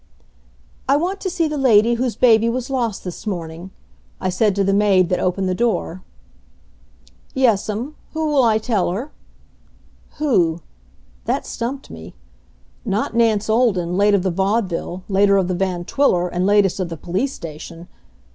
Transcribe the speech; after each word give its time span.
"I 0.89 0.95
want 0.97 1.21
to 1.21 1.29
see 1.29 1.47
the 1.47 1.59
lady 1.59 1.93
whose 1.93 2.15
baby 2.15 2.49
was 2.49 2.71
lost 2.71 3.03
this 3.03 3.27
morning," 3.27 3.69
I 4.19 4.29
said 4.29 4.55
to 4.55 4.63
the 4.63 4.73
maid 4.73 5.09
that 5.09 5.19
opened 5.19 5.47
the 5.47 5.53
door. 5.53 6.01
"Yes'm. 7.35 7.93
Who'll 8.13 8.41
I 8.41 8.57
tell 8.57 8.89
her?" 8.93 9.11
Who? 10.17 10.61
That 11.25 11.45
stumped 11.45 11.91
me. 11.91 12.15
Not 12.83 13.13
Nance 13.15 13.47
Olden, 13.47 13.95
late 13.95 14.15
of 14.15 14.23
the 14.23 14.31
Vaudeville, 14.31 15.03
later 15.07 15.37
of 15.37 15.47
the 15.47 15.53
Van 15.53 15.85
Twiller, 15.85 16.27
and 16.29 16.47
latest 16.47 16.79
of 16.79 16.89
the 16.89 16.97
police 16.97 17.33
station. 17.33 17.87